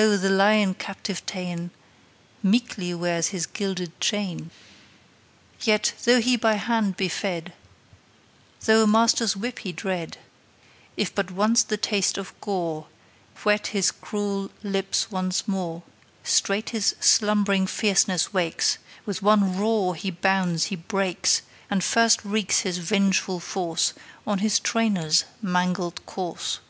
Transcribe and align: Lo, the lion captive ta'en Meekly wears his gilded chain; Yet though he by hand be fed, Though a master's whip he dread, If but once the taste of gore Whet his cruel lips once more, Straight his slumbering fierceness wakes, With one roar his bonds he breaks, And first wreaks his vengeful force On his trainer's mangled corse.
Lo, 0.00 0.16
the 0.16 0.30
lion 0.30 0.74
captive 0.74 1.26
ta'en 1.26 1.72
Meekly 2.40 2.94
wears 2.94 3.30
his 3.30 3.46
gilded 3.46 3.98
chain; 4.00 4.52
Yet 5.62 5.94
though 6.04 6.20
he 6.20 6.36
by 6.36 6.52
hand 6.54 6.96
be 6.96 7.08
fed, 7.08 7.52
Though 8.60 8.84
a 8.84 8.86
master's 8.86 9.34
whip 9.36 9.58
he 9.58 9.72
dread, 9.72 10.18
If 10.96 11.12
but 11.12 11.32
once 11.32 11.64
the 11.64 11.76
taste 11.76 12.16
of 12.16 12.32
gore 12.40 12.86
Whet 13.42 13.74
his 13.74 13.90
cruel 13.90 14.52
lips 14.62 15.10
once 15.10 15.48
more, 15.48 15.82
Straight 16.22 16.70
his 16.70 16.94
slumbering 17.00 17.66
fierceness 17.66 18.32
wakes, 18.32 18.78
With 19.04 19.20
one 19.20 19.56
roar 19.56 19.96
his 19.96 20.12
bonds 20.12 20.66
he 20.66 20.76
breaks, 20.76 21.42
And 21.68 21.82
first 21.82 22.24
wreaks 22.24 22.60
his 22.60 22.78
vengeful 22.78 23.40
force 23.40 23.94
On 24.28 24.38
his 24.38 24.60
trainer's 24.60 25.24
mangled 25.42 26.06
corse. 26.06 26.60